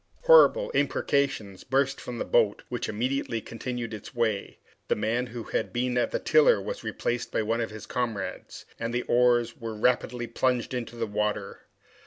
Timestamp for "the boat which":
2.17-2.89